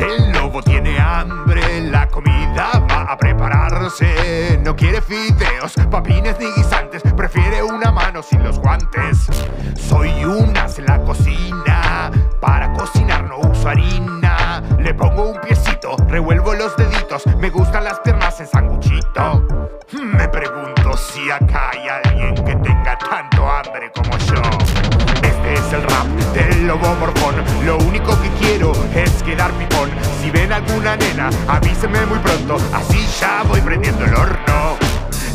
El 0.00 0.32
lobo 0.32 0.62
tiene 0.62 0.98
hambre, 0.98 1.82
la 1.82 2.08
comida 2.08 2.70
va 2.90 3.02
a 3.02 3.16
prepararse. 3.18 4.58
No 4.64 4.74
quiere 4.74 5.02
fideos, 5.02 5.74
papines 5.90 6.36
ni 6.38 6.46
guisantes, 6.56 7.02
prefiere 7.14 7.62
una 7.62 7.92
mano 7.92 8.22
sin 8.22 8.42
los 8.42 8.58
guantes. 8.58 9.26
Soy 9.76 10.24
unas 10.24 10.78
en 10.78 10.86
la 10.86 11.02
cocina, 11.02 12.10
para 12.40 12.72
cocinar 12.72 13.24
no 13.24 13.40
uso 13.40 13.68
harina. 13.68 14.62
Le 14.78 14.94
pongo 14.94 15.32
un 15.32 15.40
piecito, 15.42 15.96
revuelvo 16.08 16.54
los 16.54 16.74
deditos, 16.78 17.26
me 17.38 17.50
gustan 17.50 17.84
las 17.84 18.00
piernas 18.00 18.40
en 18.40 18.46
sanguchito. 18.46 19.46
Me 19.92 20.28
pregunto 20.28 20.96
si 20.96 21.30
acá 21.30 21.70
hay 21.72 21.88
alguien 21.88 22.34
que 22.36 22.56
tenga 22.56 22.96
tanto 22.98 23.46
hambre 23.50 23.92
como 23.94 24.16
yo. 24.16 24.40
Este 25.22 25.54
es 25.54 25.72
el 25.74 25.82
rap 25.82 26.06
del 26.32 26.66
lobo 26.66 26.86
lo 27.64 27.76
único 27.78 28.18
que 28.20 28.28
quiero 28.40 28.72
es 28.94 29.22
quedar 29.22 29.52
pipón. 29.52 29.90
Si 30.20 30.30
ven 30.30 30.52
alguna 30.52 30.96
nena, 30.96 31.30
avísenme 31.46 32.04
muy 32.06 32.18
pronto, 32.18 32.56
así 32.72 33.06
ya 33.20 33.42
voy 33.46 33.60
prendiendo 33.60 34.04
el 34.04 34.14
horno. 34.14 34.76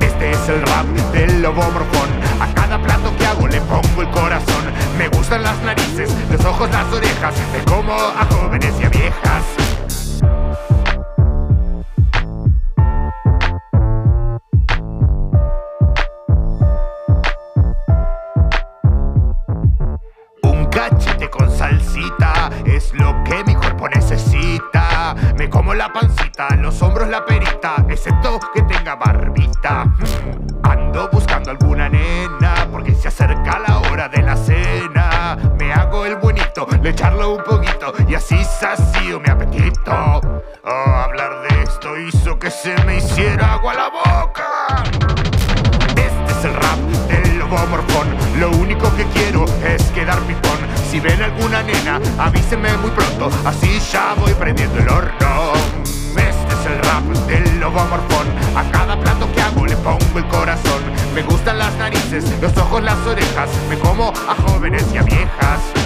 Este 0.00 0.30
es 0.30 0.48
el 0.48 0.62
rap 0.62 0.86
del 1.12 1.42
lobo 1.42 1.62
morfón. 1.62 2.10
A 2.40 2.52
cada 2.54 2.82
plato 2.82 3.14
que 3.16 3.26
hago 3.26 3.46
le 3.46 3.60
pongo 3.60 4.02
el 4.02 4.10
corazón. 4.10 4.64
Me 4.98 5.08
gustan 5.08 5.42
las 5.42 5.60
narices, 5.62 6.10
los 6.30 6.44
ojos, 6.44 6.70
las 6.70 6.90
orejas. 6.92 7.34
Me 7.52 7.62
como 7.70 7.92
a 7.92 8.26
jóvenes 8.30 8.72
y 8.80 8.84
a 8.84 8.88
viejas. 8.88 9.65
Con 21.30 21.50
salsita 21.50 22.50
es 22.64 22.92
lo 22.94 23.22
que 23.24 23.44
mi 23.44 23.54
cuerpo 23.54 23.88
necesita. 23.88 25.14
Me 25.36 25.48
como 25.48 25.74
la 25.74 25.92
pancita, 25.92 26.48
los 26.56 26.80
hombros 26.82 27.08
la 27.08 27.24
perita, 27.24 27.84
excepto 27.88 28.38
que 28.54 28.62
tenga 28.62 28.96
barbita. 28.96 29.84
Mm, 29.84 30.66
Ando 30.66 31.08
buscando 31.12 31.50
alguna 31.50 31.88
nena 31.88 32.66
porque 32.70 32.94
se 32.94 33.08
acerca 33.08 33.58
la 33.60 33.78
hora 33.80 34.08
de 34.08 34.22
la 34.22 34.36
cena. 34.36 35.36
Me 35.58 35.72
hago 35.72 36.04
el 36.06 36.16
buenito, 36.16 36.66
le 36.82 36.90
echarlo 36.90 37.34
un 37.36 37.44
poquito 37.44 37.92
y 38.08 38.14
así 38.14 38.42
sacio 38.44 39.20
mi 39.20 39.28
apetito. 39.30 40.20
Oh, 40.64 40.70
hablar 40.70 41.42
de 41.48 41.62
esto 41.62 41.96
hizo 41.98 42.38
que 42.38 42.50
se 42.50 42.74
me 42.84 42.96
hiciera 42.96 43.54
agua 43.54 43.74
la 43.74 43.88
boca. 43.88 44.05
Si 50.96 51.00
ven 51.00 51.22
alguna 51.22 51.62
nena, 51.62 52.00
avísenme 52.16 52.74
muy 52.78 52.90
pronto. 52.90 53.28
Así 53.44 53.78
ya 53.92 54.14
voy 54.14 54.32
prendiendo 54.32 54.78
el 54.78 54.88
horno. 54.88 55.52
Este 56.16 56.54
es 56.54 56.66
el 56.66 56.78
rap 56.78 57.04
del 57.26 57.60
lobo 57.60 57.84
morfón. 57.84 58.26
A 58.56 58.64
cada 58.70 58.98
plato 58.98 59.30
que 59.34 59.42
hago 59.42 59.66
le 59.66 59.76
pongo 59.76 60.18
el 60.18 60.26
corazón. 60.28 60.80
Me 61.14 61.22
gustan 61.22 61.58
las 61.58 61.74
narices, 61.74 62.24
los 62.40 62.56
ojos, 62.56 62.82
las 62.82 62.96
orejas. 63.06 63.50
Me 63.68 63.78
como 63.78 64.08
a 64.08 64.34
jóvenes 64.48 64.86
y 64.94 64.96
a 64.96 65.02
viejas. 65.02 65.85